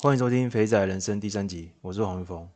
[0.00, 2.48] 欢迎收听《肥仔人生》第三集，我是黄玉峰。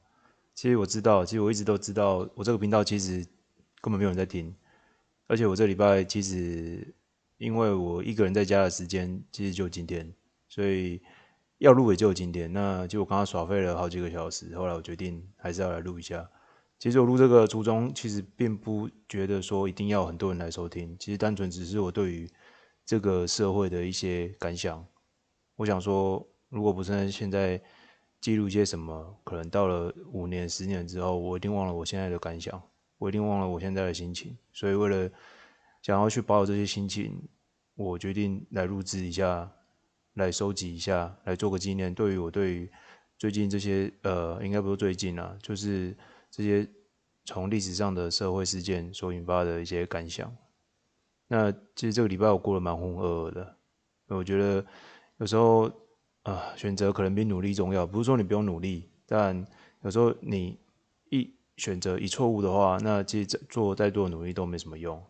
[0.54, 3.26] 其实我知道，其实我一直都知道，我这个频道其实
[3.80, 4.54] 根本没有人在听，
[5.26, 6.94] 而且我这礼拜其实
[7.38, 10.14] 因为我一个人在家的时间其实就今天，
[10.48, 11.02] 所以
[11.58, 12.52] 要录也就今天。
[12.52, 16.30] 那就我刚刚耍废了好几个小时，后来我决定还是要来录一下。
[16.78, 22.30] 其实我录这个初衷其实并不觉得说一定要很多人来收听，其实单纯只是我对于
[22.86, 24.86] 这个社会的一些感想。
[25.56, 27.58] 我想说，如果不是现在
[28.20, 32.62] 记录一些什么，可能到了五年、十年之后，我一定忘了我现在的感想，
[32.98, 34.36] 我一定忘了我现在的心情。
[34.52, 35.10] 所以，为了
[35.80, 37.26] 想要去保有这些心情，
[37.74, 39.50] 我决定来录制一下，
[40.12, 41.92] 来收集一下，来做个纪念。
[41.94, 42.70] 对于我对于
[43.16, 45.96] 最近这些呃，应该不是最近啊，就是
[46.30, 46.68] 这些
[47.24, 50.30] 从历史上的社会事件所引发的一些感想。
[51.28, 53.56] 那其实这个礼拜我过得蛮浑噩的，
[54.08, 54.62] 我觉得。
[55.18, 55.70] 有时候
[56.22, 57.86] 啊，选择可能比努力重要。
[57.86, 59.44] 不是说你不用努力，但
[59.82, 60.58] 有时候你
[61.10, 65.02] 一选择一错误的话，那其实做再多的努力都没什么用。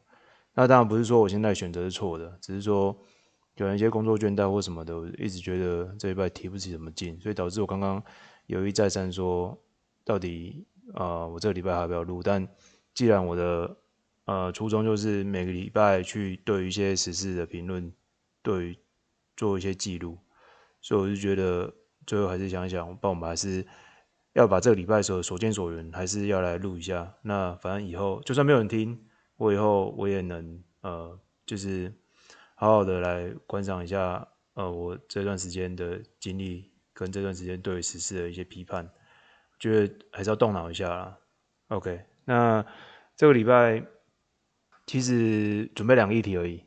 [0.54, 2.96] 那当然不是说我现在选择是错的，只是说
[3.56, 8.02] 有一些工作倦怠或什么的，我一直觉得这一拜提不起什么劲，所以导致我刚刚
[8.46, 9.58] 犹豫再三，说
[10.04, 12.22] 到底啊、呃，我这个礼拜还要不要录？
[12.22, 12.48] 但
[12.94, 13.76] 既然我的
[14.24, 17.92] 呃初衷就是每个礼拜去对一些时事的评论，
[18.42, 18.78] 对。
[19.34, 20.18] 做一些记录，
[20.82, 21.72] 所以我就觉得
[22.06, 23.66] 最后还是想一想，帮我们还是
[24.34, 27.14] 要把这个礼拜所所见所闻，还是要来录一下。
[27.22, 31.94] 那反正以后就算没有人听，我以后我也能呃，就是
[32.54, 38.90] 好好的来观赏一下呃，我这段时间的经历跟这段时间对时事的一些批判，
[39.58, 41.18] 觉得还是要动脑一下啦。
[41.68, 42.66] OK，那
[43.16, 43.82] 这个礼拜
[44.86, 46.64] 其实准备两个议题而已。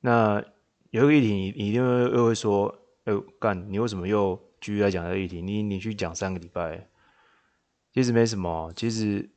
[0.00, 0.42] 那
[0.90, 5.42] 有一个议题，你你一定会又会说，哎、欸，干，你为什么又继续来讲这个议题？
[5.42, 6.88] 你你去讲三个礼拜，
[7.92, 9.30] 其实没什么，其实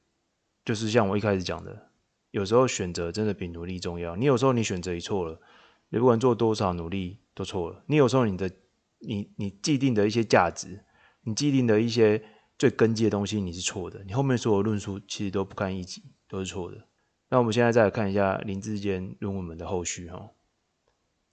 [0.63, 1.89] 就是像我一开始讲的，
[2.29, 4.15] 有时候选择真的比努力重要。
[4.15, 5.41] 你有时候你选择一错了，
[5.89, 7.83] 你不管做多少努力都错了。
[7.87, 8.51] 你有时候你的
[8.99, 10.85] 你你既定的一些价值，
[11.23, 12.23] 你既定的一些
[12.59, 14.03] 最根基的东西，你是错的。
[14.03, 16.87] 你后面所有论述其实都不堪一击，都是错的。
[17.29, 20.29] 那我们现在再来看一下林志坚论文的后续哈。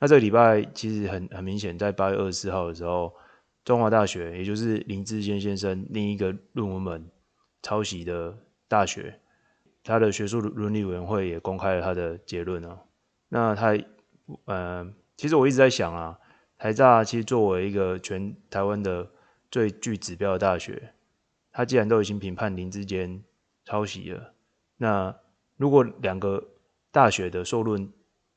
[0.02, 3.14] 那这个礼拜其实很很明显，在八月二十四号的时候，
[3.64, 7.08] 中华大学，也就是林志坚先生另一个论文本
[7.62, 8.36] 抄袭的
[8.66, 9.20] 大学，
[9.84, 12.82] 他的学术伦理委员会也公开了他的结论啊。
[13.28, 13.78] 那他，
[14.46, 16.18] 呃，其实我一直在想啊，
[16.58, 19.08] 台大其实作为一个全台湾的
[19.52, 20.94] 最具指标的大学，
[21.52, 23.22] 他既然都已经评判林志坚
[23.64, 24.34] 抄袭了，
[24.78, 25.14] 那
[25.56, 26.42] 如果两个
[26.90, 27.88] 大学的硕论，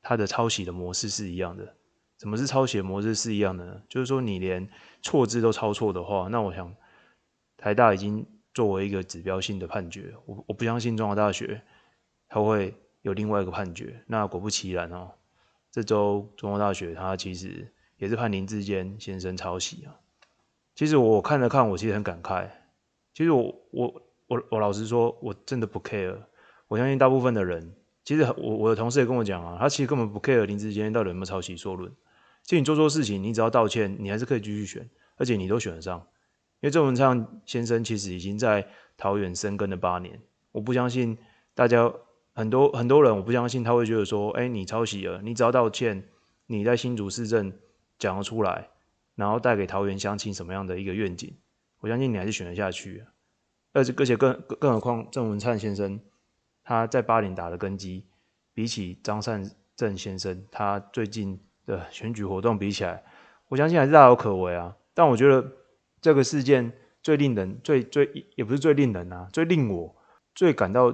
[0.08, 1.76] 它的抄袭的模式是一样的。
[2.20, 3.82] 什么是抄袭模式是一样的呢？
[3.90, 4.70] 就是说你连
[5.02, 6.72] 错字都抄错的话，那我想
[7.58, 8.24] 台大已经
[8.54, 11.60] 作为一个指标性的判决，我我不相信中华大学
[12.30, 14.00] 它会有另外一个判决。
[14.06, 15.12] 那果不其然哦，
[15.72, 17.68] 这周中华大学它其实
[17.98, 20.00] 也是判林志坚先生抄袭啊。
[20.76, 22.48] 其实我看了看，我其实很感慨。
[23.14, 26.18] 其实我我我我老实说，我真的不 care。
[26.68, 27.76] 我相信大部分的人。
[28.06, 31.92] 其实我我的同事也跟我讲啊，他其实根本不 care 林志坚到底有没有抄袭硕论。
[32.44, 35.98] 其实你做错事情，你只要道歉，你还是可以继续选，而且你都选得上。
[36.62, 40.22] 因为郑文灿先生其实已经在桃园深耕了八年，
[40.52, 41.18] 我不相信
[41.56, 41.92] 大家
[42.34, 46.08] 很多很多人，我不相信他会觉得说，哎，你抄袭了，你只要道歉，
[46.46, 47.52] 你在新竹市政
[47.98, 48.70] 讲得出来，
[49.16, 51.36] 然后带给桃园乡亲什么样的一个愿景，
[51.80, 53.04] 我相信你还是选得下去。
[53.74, 56.00] 而且而且更更何况郑文灿先生。
[56.66, 58.04] 他在巴林打的根基，
[58.52, 63.04] 比起张善政先生他最近的选举活动比起来，
[63.48, 64.76] 我相信还是大有可为啊。
[64.96, 65.48] 但我觉得
[66.02, 69.96] 这个事件最令人、最最也不是最令人啊，最令我
[70.34, 70.92] 最感到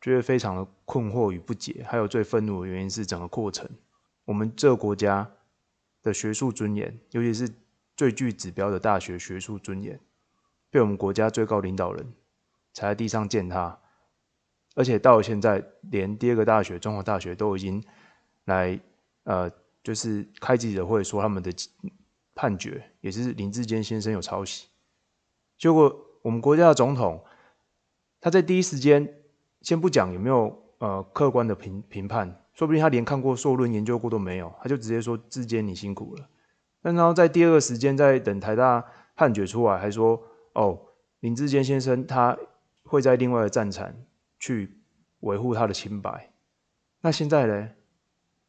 [0.00, 3.68] 觉得非常的困惑与不解，还有最愤怒的原因是整个过程，
[4.24, 5.30] 我们这个国家
[6.02, 7.52] 的学术尊严，尤其是
[7.94, 10.00] 最具指标的大学学术尊严，
[10.70, 12.14] 被我们国家最高领导人
[12.72, 13.78] 踩在地上践踏。
[14.74, 17.82] 而且到现在，连第二个大学中华大学都已经
[18.46, 18.78] 来，
[19.24, 19.50] 呃，
[19.82, 21.52] 就是开记者会说他们的
[22.34, 24.68] 判决也是林志坚先生有抄袭。
[25.58, 27.22] 结果我们国家的总统，
[28.18, 29.06] 他在第一时间
[29.60, 36.26] 先不讲有没有呃客观的评评判，说不定他连看过硕论研究过都没有，他就直接说志坚你辛苦了。
[36.80, 38.82] 但然后在第二个时间在等台大
[39.14, 40.20] 判决出来，还说
[40.54, 40.80] 哦
[41.20, 42.36] 林志坚先生他
[42.84, 43.92] 会在另外的战场。
[44.42, 44.76] 去
[45.20, 46.32] 维护他的清白。
[47.00, 47.70] 那现在呢？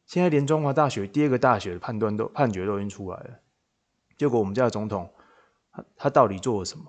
[0.06, 3.40] 现在连中华大学第二个大学的判断都判决都已经出来了，
[4.18, 5.08] 结果我们家的总统
[5.70, 6.84] 他他到底做了什么？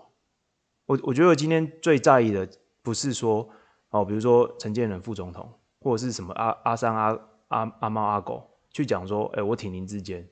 [0.88, 2.50] 我我觉得我今天最在意的
[2.82, 3.48] 不是说
[3.92, 7.18] 哦，比如说陈建仁副总统，或者是什么阿阿三阿
[7.50, 10.28] 阿阿猫阿狗去讲说，哎，我挺林智坚，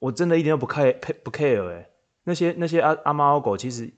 [0.00, 1.88] 我真的一点都不 care 不 care 哎，
[2.24, 3.94] 那些那些阿阿猫阿狗其实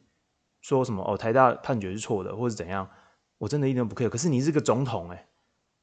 [0.60, 2.88] 说什么哦，台大判决是错的，或是怎样，
[3.42, 4.08] 我真的一点都不 care。
[4.08, 5.26] 可是你是个总统哎，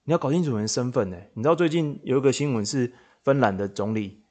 [0.05, 1.29] 你要搞清楚人身份哎。
[1.33, 2.89] 你知道最近有一个新闻是
[3.21, 4.23] 芬兰的总理，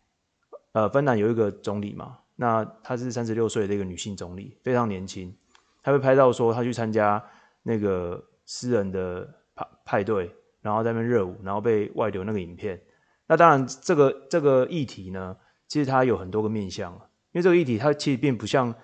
[0.73, 5.37] 呃，芬兰有一个总理嘛，那她是三十六岁的一个女性总理，非常年轻。
[5.83, 7.23] 他被拍到说他去参加
[7.63, 12.81] 那个私人的派派对，然后在那边热舞，然后被外流那个影片。
[13.27, 15.37] 那当然，这个这个议题呢，
[15.67, 16.93] 其实它有很多个面向。
[17.33, 18.75] 因为这个议题它其实并不像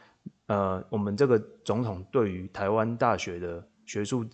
[0.48, 4.24] 呃我们这个总统对于台湾大学的学术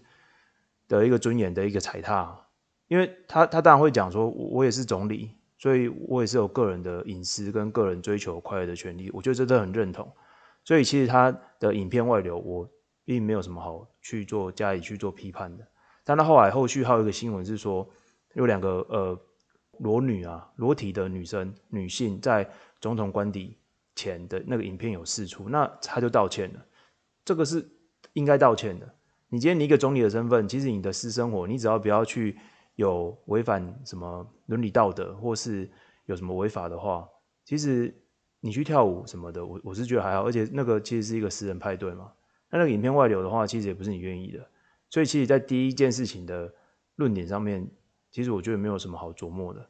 [0.89, 2.47] 的一个尊严的一个踩踏。
[2.89, 9.09] 因为他他当然会讲说，我也是总理，所以我也是有个人的隐私跟个人追求快乐的权利。
[9.13, 10.11] 我觉得这都很认同。
[10.65, 11.31] 所以其实他
[11.61, 12.69] 的影片外流，我
[13.05, 15.65] 并没有什么好去做加以去做批判的。
[16.03, 17.89] 但他后来后续还有一个新闻是说，
[18.35, 19.21] 有两个呃
[19.79, 22.51] 裸女啊裸体的女生女性在
[22.81, 23.57] 总统官邸
[23.95, 26.67] 前的那个影片有释出，那他就道歉了。
[27.25, 27.67] 这个是
[28.15, 28.95] 应该道歉的。
[29.31, 32.39] 你今天你一个总理的身份，其实你的私生活，你只要不要去
[32.75, 35.71] 有违反什么伦理道德，或是
[36.05, 37.09] 有什么违法的话，
[37.45, 37.95] 其实。
[38.43, 42.11] 你去跳舞什么的，我我是觉得还好，而且那个其实是一个私人派对嘛。
[42.49, 44.39] 那那个影片外流的话，其实也不是你愿意的。
[44.89, 46.51] 所以其实，在第一件事情的
[46.97, 47.71] 论点上面，
[48.11, 49.69] 其实我觉得没有什么好琢磨的。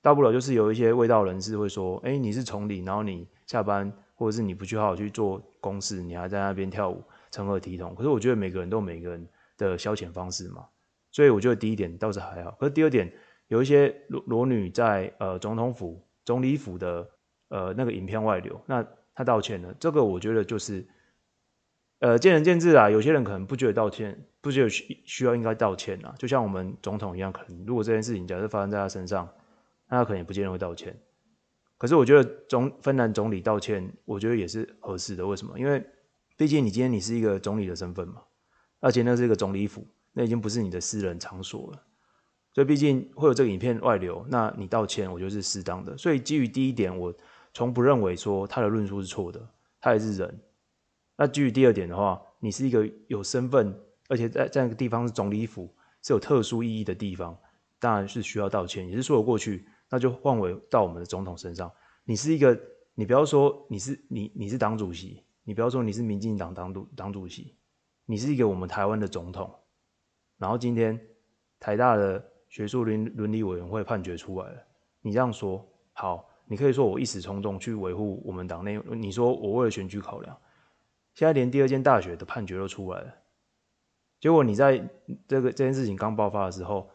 [0.00, 10.66] 大不了就是有一些卫道人士会说：“哎，你是总理，然后你下班或者是你不去好好去做公事，你还在那边跳舞，成何体统？”可是我觉得每个人都有每个人的消遣方式嘛。
[11.10, 12.50] 所以我觉得第一点倒是还好。
[12.60, 13.12] 可是第二点，
[13.48, 17.08] 有一些裸裸女在呃总统府、总理府的。
[17.50, 20.86] 呃，那个影片外流，那他道歉了，这个我觉得就是，
[21.98, 22.90] 呃，见仁见智啊。
[22.90, 26.14] 有些人可能不觉得道歉，不觉得需需要应该道歉啊。
[26.18, 29.26] 就像我们总统一样，可能如果这件事情假设发生在他身上，
[29.88, 30.94] 那他可能也不见得会道歉。
[31.78, 35.26] 可是我觉得总芬兰总理道歉，我觉得也是合适的。
[35.26, 35.58] 为什么？
[35.58, 35.82] 因为
[36.38, 38.22] 毕竟你今天你是一个总理的身份嘛，
[38.80, 41.82] 而且那是一个总理府，那已经不是你的私人场所了。
[42.54, 45.98] 所以毕竟会有这个影片外流，那你道歉，我觉得是适当的。
[45.98, 47.14] 所以基于第一点，我。
[47.54, 49.48] 从不认为说他的论述是错的，
[49.80, 50.40] 他也是人。
[51.16, 53.74] 那基于第二点的话，你是一个有身份，
[54.06, 57.36] 而且在在那个地方是总理府，是有特殊意义的地方，
[57.80, 59.66] 当然是需要道歉，也是说得过去。
[59.88, 61.72] 那就换回到我们的总统身上，
[62.04, 62.56] 你是一个，
[62.94, 67.56] 你不要说你是你你是党主席，你不要说你是民进党党主党主席，
[68.04, 69.50] 你是一个我们台湾的总统。
[70.36, 71.00] 然后今天
[71.58, 74.62] 台大的学术伦伦理委员会判决出来了，
[75.00, 76.28] 你这样说好。
[76.44, 80.38] 你可以说我一时冲动去维护我们党内，你说我为了选举考量，
[81.14, 83.14] 现在连第二间大学的判决都出来了，
[84.20, 84.86] 结果你在
[85.26, 86.90] 这个这件事情刚爆发的时候，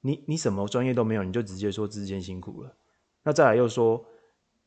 [0.00, 2.76] 你你什么专业都没有，你就直接说智坚辛苦了，
[3.24, 4.04] 那再来又说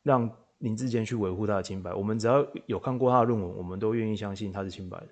[0.02, 5.08] 让林志坚去维护他的清白，我们只要有看过他的论文，我们都愿意相信他是清白的。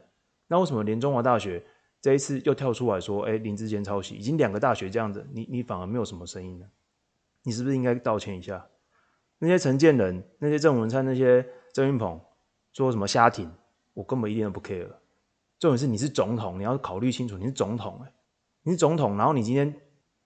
[0.47, 1.62] 那为什么连中华大学
[2.00, 6.67] 这一次又跳出来说，哎，林志坚抄袭，已经两个大学这样子，你你反而没有什么声音呢？
[7.43, 8.67] 你是不是应该道歉一下？
[9.39, 12.21] 那些陈建仁、那些郑文灿、那些郑运鹏
[12.73, 13.51] 说什么瞎挺，
[13.94, 14.89] 我根本一点都不 care。
[15.58, 18.13] 重点是你是总统，你要考虑清楚，你是总统哎，
[18.63, 19.75] 你是总统，然后你今天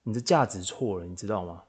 [0.03, 1.63] 你的价值错了，你知道吗？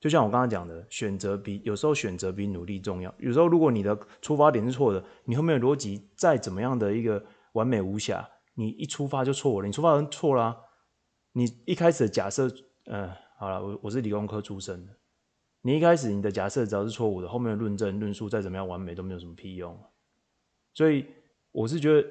[0.00, 3.14] 就像我刚刚讲的，选择比有时候选择比努力重要。
[3.18, 10.56] 有时候如果你的出发点是错的，你后面的逻辑再怎么样的一个完美无瑕，你一出发就错了，你出发人错了啊。
[11.32, 12.48] 你一开始的假设，
[12.86, 14.92] 嗯、呃，好了，我我是理工科出身的。
[15.60, 19.78] 你一开始你的假设只要是错误的，后面的论证论述再怎么样完美都没有什么屁用。
[20.72, 21.04] 所以
[21.52, 22.08] 我是觉得，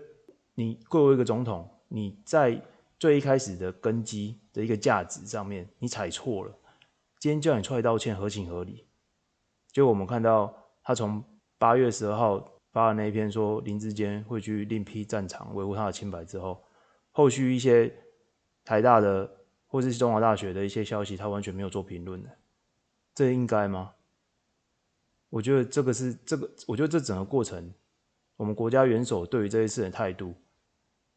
[0.53, 2.62] 你作为一个总统，你在
[3.00, 6.55] 最一开始的根基的一个价值上面，你踩错了。
[7.19, 8.88] 今天叫你出来道歉，合情合理。
[9.73, 11.21] 就我们看到他从
[11.57, 12.39] 八月十二号
[12.71, 16.63] 发的那一篇说林志坚会去另辟战场维护他的清白之后，
[17.11, 17.93] 后续一些
[18.63, 19.29] 台大的
[19.67, 22.29] 或是中华大学的一些消息，他完全没有做评论的。
[23.13, 23.95] 这应该吗？
[25.29, 27.73] 我觉得这个是这个，我觉得这整个过程，
[28.38, 30.33] 我们国家元首对于这一次的态度，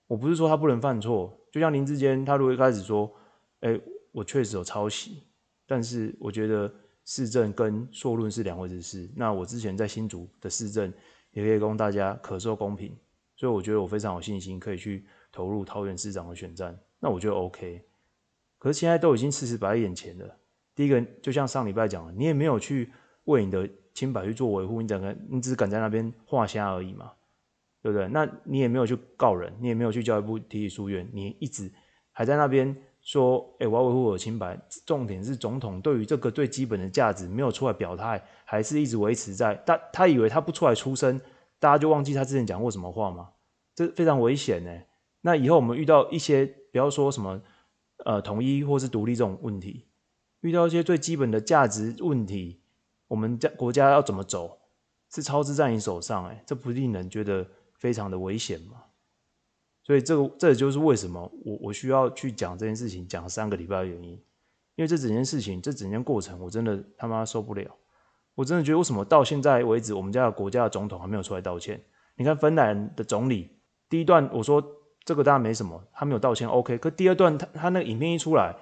[0.09, 3.11] 我不是说他不能犯错，就像林志坚，他如果一开始说，
[3.61, 3.81] 哎，
[4.11, 5.23] 我确实有抄袭，
[5.67, 6.73] 但是我觉得
[7.05, 9.11] 市政跟硕论是两回事。
[9.17, 10.93] 那我之前在新竹的市政
[11.33, 12.97] 也可以供大家可受公平，
[13.37, 16.79] 所以我觉得我非常有信心可以去投入桃园市长的选战。
[16.99, 17.83] 那我觉得 OK，
[18.59, 20.37] 可是现在都已经事实摆在眼前了。
[20.75, 22.91] 第一个，就像上礼拜讲的，你也没有去
[23.25, 27.13] 为你的清白去做维护，你整个你只是敢在那边画虾而已嘛。
[27.83, 28.07] 对不对？
[28.07, 31.69] 那你也没有去告人，你也没有去教育部提起诉愿，你一直
[32.13, 34.59] 还在那边说，哎，我要维护我的清白。
[34.87, 39.55] 重点是总统对于这个最基本的价值没有出来表态，还是一直维持在。
[39.67, 41.21] 他他以为他不出来出声，
[41.59, 43.31] 大家就忘记他之前讲过什么话吗？
[43.75, 44.81] 这非常危险呢。
[45.21, 47.41] 那以后我们遇到一些，不要说什么
[48.05, 49.87] 呃统一或是独立这种问题，
[50.41, 52.61] 遇到一些最基本的价值问题，
[53.09, 54.59] 我们家国家要怎么走，
[55.13, 57.47] 是操之在你手上哎，这不令人觉得。
[57.83, 58.85] 非常的危险嘛，
[59.85, 64.11] 所以这个这也就是为什么我我需要去讲这件事情，讲三个礼拜的原因，
[64.77, 67.69] 因为这整件事情，这整件过程，我真的他妈受不了，
[68.35, 71.81] 我真的觉得为什么到现在为止，我们家的国家的总统还没有出来道歉？
[72.15, 73.51] 你看芬兰的总理，
[73.89, 74.63] 第一段我说
[75.05, 78.55] 这个当然没什么，他没有道歉，OK，可第二段他他那个影片一出来，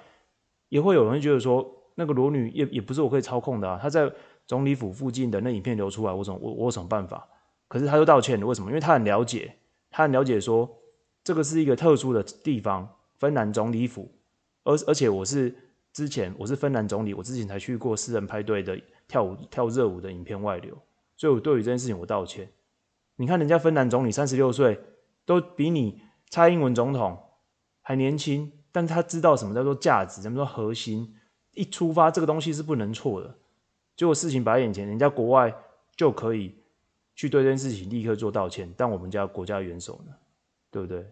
[0.69, 4.11] 也会有人觉得说那个裸女也也不是我可以操控的啊，他在
[4.47, 7.27] 总理府附近的那影片流出来，我怎我我有什么办法？
[7.67, 8.69] 可是他就道歉了，为什么？
[8.69, 9.53] 因为他很了解，
[9.91, 10.69] 他很了解说
[11.23, 12.87] 这个是一个特殊的地方，
[13.17, 14.11] 芬兰总理府，
[14.63, 15.53] 而而且我是
[15.93, 20.77] 之前我是芬兰总理，我之前才去过私人派对的跳舞跳热舞的影片外流，
[21.15, 22.49] 所以我对于这件事情我道歉。
[23.15, 24.79] 你看人家芬兰总理三十六岁，
[25.25, 27.17] 都比你蔡英文总统
[27.81, 31.15] 还年轻，但他知道什么叫做价值，什么叫核心，
[31.53, 33.35] 一出发这个东西是不能错的。
[33.95, 35.53] 结果事情摆在眼前，人家国外
[35.95, 36.55] 就可以。
[37.13, 40.13] 去对这件事情立刻做道歉，但我们家国家元首呢，
[40.71, 41.05] 对不对？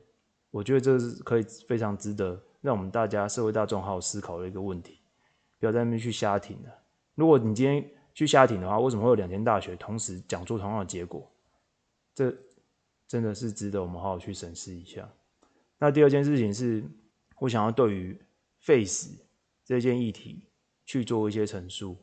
[0.49, 4.99] 我觉得这是可以非常值得让我们大家社会大众好好思考的一个问题，
[5.59, 6.69] 不要在那边去瞎挺了。
[7.13, 11.29] 如果你今天去瞎挺的话，为什么会有两间大学同时讲出同样的结果？
[12.15, 12.35] 这
[13.07, 15.07] 真的是值得我们好好去审视一下。
[15.77, 16.83] 那第二件事情是，
[17.37, 18.19] 我想要对于
[18.59, 19.23] 废死
[19.63, 20.43] 这件议题
[20.85, 21.97] 去做一些陈述。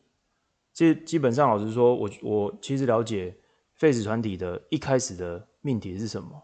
[0.73, 3.35] 基基本上，老实说，我我其实了解。
[3.75, 6.43] 废死团体的一开始的命题是什么？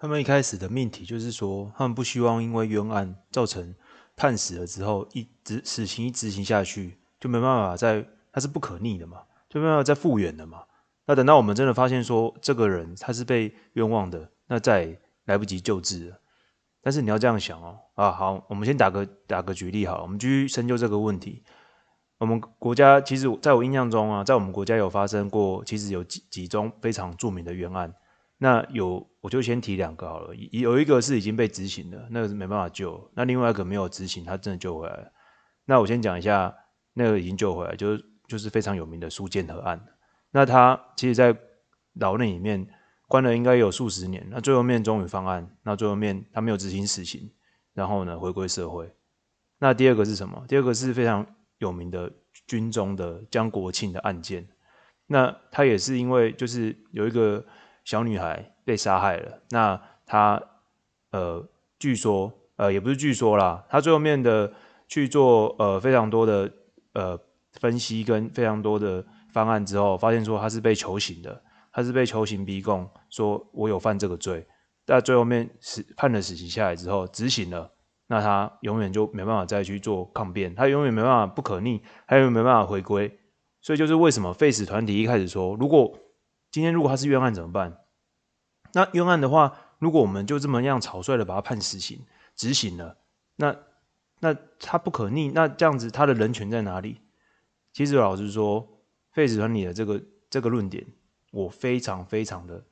[0.00, 3.74] 他们一开始的命题就是说，他们不希望因为冤案造成
[4.16, 8.02] 判死了之后，一执死刑一执行下去，就没办法再，
[8.32, 9.18] 它是不可逆的嘛，
[9.50, 10.62] 就没办法再复原的嘛。
[11.04, 16.18] 那等到我们真的发现说，这个人他是被冤枉的，那再来不及救治了。
[16.80, 21.44] 但是你要这样想哦，啊好，我们先打个打个举例好，我们继续深究这个问题。
[22.16, 27.92] 我们国家其实，在我印象中啊，在我们国家有发生过，其实有几几宗非常著名的冤案。
[28.42, 30.34] 那有，我就先提两个好了。
[30.34, 33.10] 有一个是已经被执行了，那个是没办法救。
[33.14, 35.12] 那另外一个没有执行，他真的救回来了。
[35.66, 36.54] 那我先讲一下，
[36.94, 39.78] 那个已经救回来，就是就是非常有名的苏建和案。
[40.30, 41.36] 那他其实，在
[41.94, 42.66] 牢内里面
[43.06, 47.30] 关了应该有数十年，那最后面终于放案，那最后面他没有执行死刑，
[47.74, 48.90] 然后呢，回归社会。
[49.58, 50.44] 那第二个是什么？
[50.48, 51.26] 第二个是非常。
[51.60, 52.10] 有名的
[52.46, 54.48] 军中的江国庆的案件，
[55.08, 57.44] 那他也是因为就是有一个
[57.84, 60.40] 小女孩被杀害了，那他
[61.10, 61.44] 呃
[61.78, 64.52] 据说呃也不是据说啦，他最后面的
[64.86, 66.50] 去做呃非常多的
[66.92, 67.18] 呃
[67.60, 74.46] 分析跟非常多的方案之后，发现说他是被求刑的，他是被求刑逼供，说我有犯这个罪，
[74.84, 77.70] 但最后面死判了死刑下来之后执行了。
[78.08, 83.18] 那他永远就没办法再去做抗辩，他永远没办法不可逆，他永远没办法回归。
[83.62, 85.96] 所以就是为什么废死团体一开始说，如果
[86.50, 87.78] 今天如果他是冤案怎么办？
[88.72, 92.04] 那冤案的话，如果我们就这么样草率的把他判死刑
[92.36, 92.98] 执行了，
[93.36, 93.56] 那
[94.20, 97.00] 那他不可逆，那这样子他的人权在哪里？
[97.72, 98.68] 其实老实说，
[99.12, 100.86] 废死团你的这个这个论点，
[101.30, 102.64] 我非常非常的，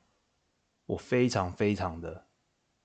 [0.85, 2.25] 我非常非常的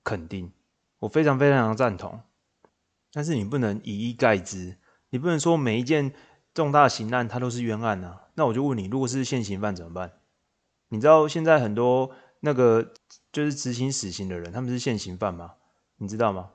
[0.03, 0.53] 肯定，
[1.01, 2.21] 我非常非常的赞同。
[3.13, 4.79] 但是你不能以一概之，
[5.11, 6.13] 你不能说每一件
[6.53, 8.29] 重大刑案它都是冤案啊。
[8.35, 10.13] 那我就问你，如果是现行犯怎么办？
[10.95, 12.93] 你知道现在很多那个
[13.33, 15.55] 就是执行死刑的人，他们是现行犯吗？
[15.97, 16.51] 你知道吗？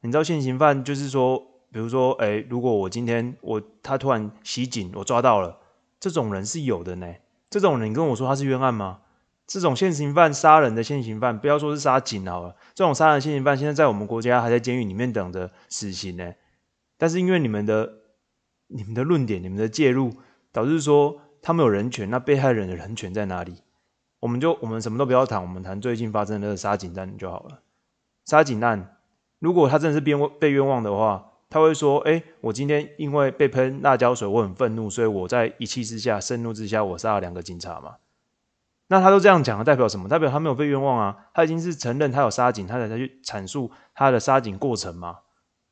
[0.00, 1.38] 你知道现行犯就是说，
[1.70, 5.58] 比如说，哎，如果我今天我他突然袭警，我抓到了，
[6.00, 7.14] 这种人是有的呢。
[7.50, 9.00] 这种人你跟我说他是冤案吗？
[9.46, 16.32] 这种现行犯杀人的现行犯，不要说是杀警好了，这种杀人现行犯现在在我们国家还在监狱里面等着死刑呢。
[16.96, 17.92] 但是因为你们的、
[18.68, 20.14] 你们的论点、你们的介入，
[20.50, 23.56] 导致说他们有人权，那被害人的人权在哪里？
[24.22, 27.58] 我们就我们什么都不要谈，我们谈最近发生的杀警案就好了。
[28.24, 28.96] 杀警案，
[29.40, 37.96] 如果他真的是被被冤枉的话，他会说：“哎，我今天因为被喷辣椒水，我很愤怒，所以我在一气之下、盛怒之下，我杀了两个警察嘛。”
[38.86, 40.08] 那他都这样讲了，代表什么？
[40.08, 41.26] 代表他没有被冤枉啊！
[41.34, 45.18] 他已经是承认他有杀警，他才才去阐述他的杀警过程嘛，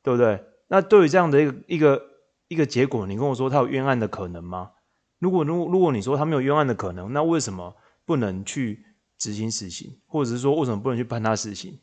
[0.03, 0.43] 对不对？
[0.67, 2.01] 那对于这样的一个一个
[2.49, 4.71] 一个结果，你跟我说他有冤案的可能吗？
[5.19, 7.75] 如果如如果你说他没有冤案的可能，那为什么
[8.11, 8.83] 不能去
[9.17, 11.79] 执行死刑，或者是说为什么不能去判他死刑？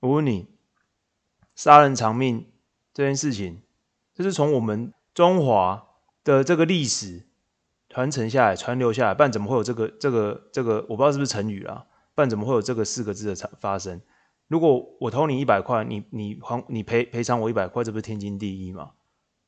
[0.00, 0.48] 我问你，
[1.54, 2.50] 杀人偿命
[2.92, 3.62] 这件事情，
[4.12, 5.86] 这是从我们中华
[6.24, 7.28] 的这个历史
[7.88, 10.84] 传承下来、传流下来，不然怎么会有这个、这个、这个？
[10.88, 11.86] 我不知道是不是成语啊？
[12.16, 14.02] 不然怎么会有这个四个字的产发生？
[14.48, 18.90] 如果我偷你一百块，你你还你赔赔偿我一百块，这不是天经地义吗？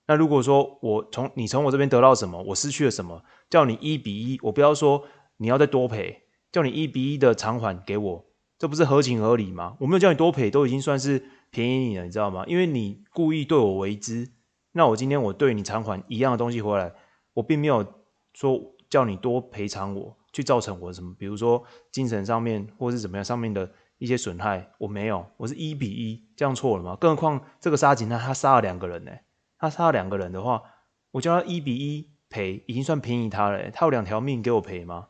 [0.06, 5.04] 那如果说我从你从我这边得到什么，我失去了什么，叫你一比一，我不要说
[5.38, 8.24] 你要再多赔，叫你一比一的偿还给我，
[8.58, 9.76] 这不是合情合理吗？
[9.80, 12.44] 我没有叫你多赔，都已经算是便宜你了，你知道吗？
[12.46, 14.30] 因为你故意对我为之，
[14.72, 16.92] 那我今天我对你偿还一样的东西回来，
[17.34, 17.86] 我并没有
[18.34, 26.96] 说叫你多赔偿我，去造成我什么，比如说精神上面或是怎么样上面的一些损害，我没有，我是一比一，这样错了吗？
[27.00, 29.12] 更何况这个杀警他他杀了两个人呢、
[29.58, 30.62] 他杀了两个人的话，
[31.12, 33.70] 我叫他一比一赔，已经算便宜他了。
[33.70, 35.08] 他有两条命给我赔吗？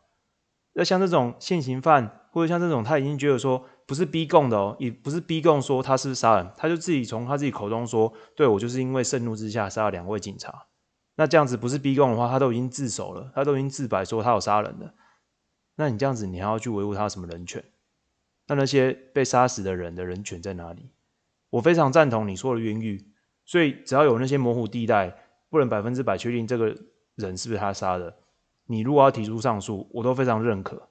[0.79, 10.67] 那像这种现行犯，或者像这种他已经觉得说不是逼供的哦，也不是逼供说他是杀人，他就自己从他自己口中说，对，我就是因为盛怒之下杀了两位警察。
[11.17, 14.95] 那这样子不是逼供的话，他都已经自首了，他都已经自白说他有杀人了。
[15.75, 17.65] 那你这样子，你还要去维护他什么人权？
[18.47, 20.93] 那那些被杀死的人的人权在哪里？
[21.51, 23.05] 我非常赞同你说的冤狱。
[23.45, 25.13] 所以只要有那些模糊地带，
[25.51, 26.77] 不能百分之百确定这个
[27.17, 28.15] 人是不是他杀的，
[28.69, 30.89] 你如果要提出上诉，我都非常认可。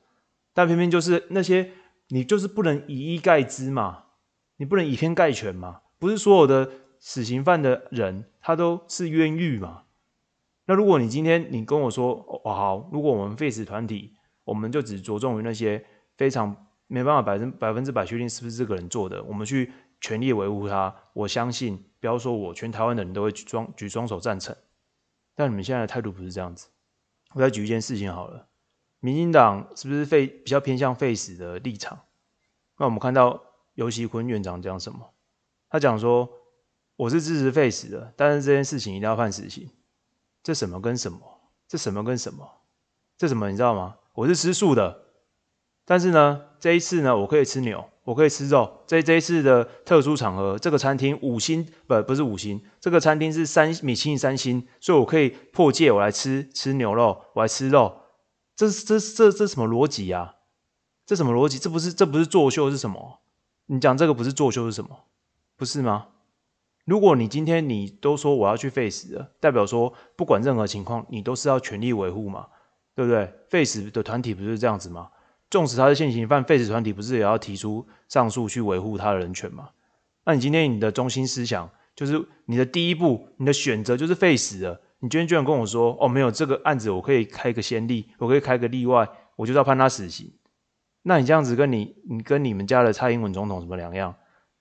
[0.53, 1.71] 但偏偏就是那些
[2.09, 4.03] 你就是不能以一概之嘛，
[4.57, 6.69] 你不能以偏概全嘛，不是所有的
[6.99, 9.83] 死刑犯的人他都是冤狱嘛。
[10.65, 15.85] 那如果你今天你跟我说哦好，如果我们废死团体，我们就只着重于那些
[16.17, 21.83] 非常没办法百分百分之百确定是不是这个人做的，我们去全力维护他，我相信。
[21.99, 24.55] 不要说我，全台湾的人都会举双举双手赞成，
[25.35, 26.67] 但你们现在的态度不是这样子。
[27.33, 28.47] 我再举一件事情好了，
[28.99, 31.99] 民进党是不是费比较偏向费死的立场？
[32.77, 33.43] 那我们看到
[33.73, 35.13] 尤锡坤院长讲什么？
[35.69, 36.29] 他讲说
[36.95, 39.69] 我是支持费死的，但是这件事情一定要判死刑。
[40.41, 41.19] 这什么跟什么？
[41.67, 42.49] 这什么跟什么？
[43.17, 43.97] 这什么你知道吗？
[44.13, 45.06] 我是吃素的，
[45.87, 47.83] 但是呢，这一次呢，我可以吃牛。
[48.03, 57.97] 我可以吃肉，在这一次的特殊场合，这个餐厅五星不不是五星，这个餐厅是三米其林三星，所以我可以破戒，我来吃吃牛肉，我来吃肉，
[58.55, 60.35] 这这这这什么逻辑呀？
[61.05, 61.59] 这什么逻辑？
[61.59, 63.19] 这不是这不是作秀是什么？
[63.65, 64.99] 你讲这个不是作秀是什么？
[65.57, 66.07] 不是吗？
[66.85, 72.47] 如果你今天你都说我要去 face 了，代表说不管任何情况，你都是要全力维护嘛，
[72.95, 75.09] 对不对？？face 的团体不是这样子吗？
[75.49, 79.69] 纵使他是现行犯，废死团体不是也要提出上诉去维护他的人权吗？
[80.25, 84.81] 那你今天你的中心思想就是你的第一步，你的选择就是废死了。
[84.99, 90.33] 你今天居然跟我说，哦，没有这个案子，我可以开个先例，我可以开个例外，我就要判他死刑。
[91.03, 94.13] 那你这样子跟你你跟你们家的蔡英文总统什么两样？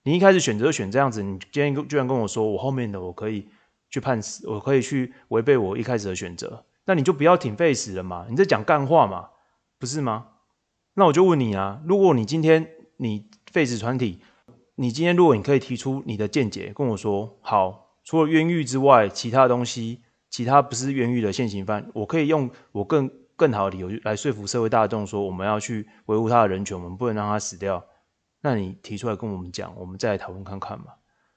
[0.05, 3.49] 你一开始选择选这样子，你今天居然跟我说，我后面的我可以
[3.91, 8.27] 去判死，我可以去违背我一开始的选择，那你就不要挺废死了嘛？
[8.31, 9.31] 你在讲干话嘛？
[9.81, 10.27] 不是吗？
[10.99, 14.23] 那我就问你啊，如果你今天你废死团体，
[14.77, 27.85] 你今天如果你可以提出你的见解跟我说，好，除了冤狱之外，其他东西，其他不是冤狱的现行犯，我可以用我更更好的理由来说服社会大众说，我们要去维护他的人权，我们不能让他死掉。
[28.41, 30.87] 那你提出来跟我们讲，我们再来讨论看看嘛。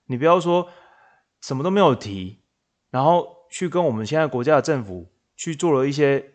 [0.06, 0.69] 你不要说
[1.41, 2.39] 什么都没有提，
[2.91, 6.32] 然后去跟我们现在国家的政府去做了一些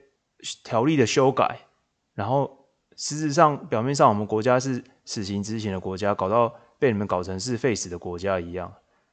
[0.63, 1.61] 条例的修改，
[2.13, 2.64] 然后。
[2.97, 8.73] 实质上，表面上我们国家是死刑执行的国家，搞到被你们搞成是废死的国家一样。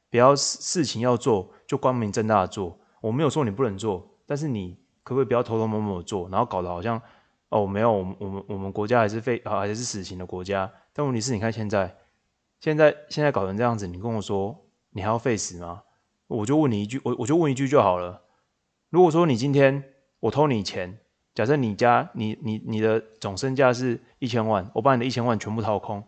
[0.10, 7.02] 不要事事情要做就光明正大的做，我没有说你不能做，但是你可不可以不要偷偷摸摸的做，然后搞得好像
[7.50, 10.72] 哦没有，我们我们我们国家还是废啊还是死刑的国家。
[10.94, 11.96] 但问题是，你看现在
[12.60, 15.84] 现在现在搞成这样子，你跟我说你还要废死吗？
[16.28, 18.22] 我就问你一句，我我就问一句就好了。
[18.90, 19.84] 如果说你今天
[20.20, 21.00] 我偷你钱。
[21.34, 26.04] 假设你家你你你的总身价是一千万，我把你的一千万全部掏空，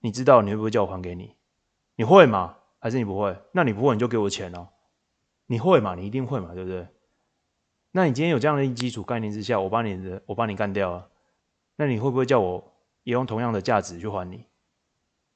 [0.00, 1.36] 你知道你会不会叫我还给你？
[1.96, 2.56] 你会吗？
[2.80, 3.36] 还是你不会？
[3.52, 4.68] 那你不会你就给我钱哦。
[5.46, 5.94] 你会吗？
[5.94, 6.88] 你一定会嘛，对不对？
[7.92, 11.08] 那你今天有这样的基础概念之下，我把你的我把你干掉了，
[11.76, 12.72] 那你会不会叫我
[13.04, 14.44] 也用同样的价值去还你？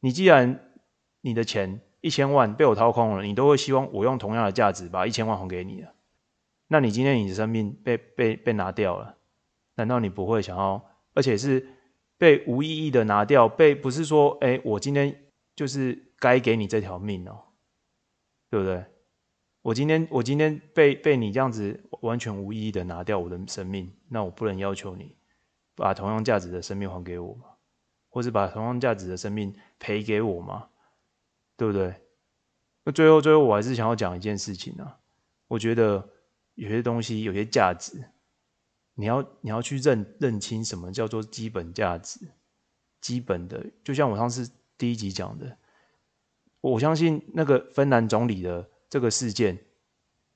[0.01, 0.73] 你既然
[1.21, 5.93] 你的钱一千万被我掏空了，你都会希望我用同样的价值把一千万还给你了。
[6.67, 9.18] 那你今天你的生命被被被拿掉了。
[9.79, 11.67] 难道你不会想要，而且是
[12.19, 13.49] 被无意义的拿掉？
[13.49, 17.45] 被不是说，哎、我今天就是该给你这条命哦，
[18.51, 18.85] 对不对？
[19.63, 25.17] 我今天我今天被被你这样子完全无意义的拿掉我的生命，那我不能要求你
[25.75, 27.45] 把同样价值的生命还给我吗？
[28.09, 30.69] 或是把同样价值的生命赔给我吗？
[31.57, 31.95] 对不对？
[32.85, 34.99] 那最后，最后我还是想要讲一件事情啊。
[35.47, 36.09] 我觉得
[36.55, 38.03] 有些东西，有些价值，
[38.99, 42.19] 你要你要去认认清什么叫做基本价值，
[43.01, 45.57] 基本的，就像我上次第一集讲的，
[46.61, 49.57] 我相信那个芬兰总理的这个事件。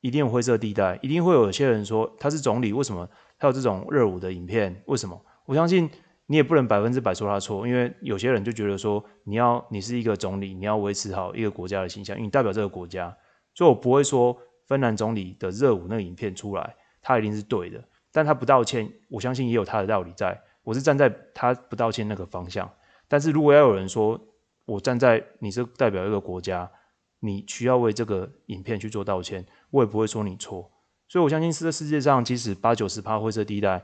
[0.05, 4.83] 一定有灰色地带，一定会有些人说他是总理，为什么他有这种热舞的影片？
[4.87, 5.25] 为什么？
[5.46, 5.88] 我相信
[6.27, 13.16] 你也不能百分之百说他错，因为有些人就觉得说你要你是一个总理，你要维持好一个国家的形象，因为你代表这个国家，
[13.55, 20.40] 所以我不会说芬兰总理的热舞那个影片出来，他一定是对的，但他不道歉，我相信也有他的道理在。
[20.62, 22.70] 我是站在他不道歉那个方向，
[23.09, 24.20] 但是如果要有人说
[24.64, 26.70] 我站在你是代表一个国家。
[27.25, 30.68] 你需要为这个影片去做道歉，我也不会说你错，
[31.07, 33.81] 所以我相信这世界上即使八九十趴灰色地带，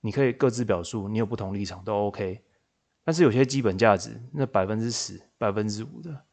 [0.00, 2.40] 你可以各自表述，你有不同立场都 OK，
[3.04, 6.24] 但是有些基本价值，那百分之十、百分之五的，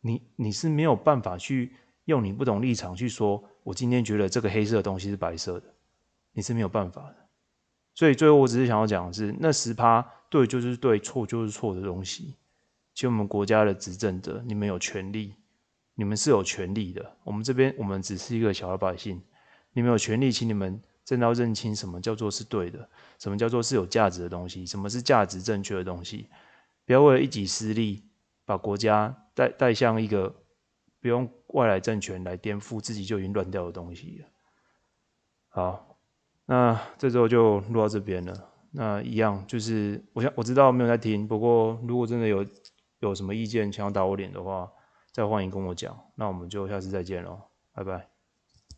[0.00, 1.74] 你你是没有办法去
[2.06, 5.74] 用你不同立场去说，我今天觉得这个黑色的东西是白色的，
[6.36, 7.16] 你是没有办法的。
[7.94, 12.36] 所以最后我只是想要讲的是，那十趴对就是对，错就是错的东西，
[12.94, 15.34] 其实我们国家的执政者，你们有权利。
[15.98, 19.18] 你们是有权利的，我们这边我们只是一个小老百姓。
[19.72, 22.86] 你们有权利，请你们真的认清什么叫做是对的，
[23.18, 26.28] 什么叫做是有价值的东西，什么是价值正确的东西。
[26.84, 28.04] 不要为了一己私利，
[28.44, 30.36] 把国家带带向一个
[31.00, 34.22] 不用外来政权来颠覆自己就已经乱掉的东西。
[35.48, 35.85] 好，
[36.46, 38.32] 那这周就录到这边了。
[38.72, 42.46] 那一样就是，我想我知道没有在听，不过如果真的有
[43.00, 44.70] 有什么意见想要打我脸的话。
[45.12, 47.40] 再欢迎跟我讲，那我们就下次再见喽，
[47.72, 48.15] 拜拜。